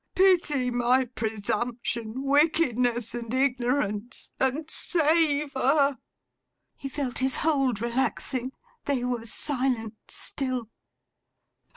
[0.15, 5.99] Pity my presumption, wickedness, and ignorance, and save her.'
[6.75, 8.53] He felt his hold relaxing.
[8.85, 10.69] They were silent still.